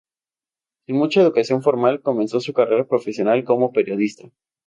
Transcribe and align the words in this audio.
Sin 0.87 0.95
mucha 0.95 1.21
educación 1.21 1.61
formal, 1.61 2.01
comenzó 2.01 2.39
su 2.39 2.53
carrera 2.53 2.87
profesional 2.87 3.43
como 3.43 3.71
periodista. 3.71 4.31